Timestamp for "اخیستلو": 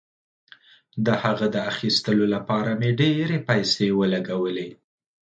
1.71-2.25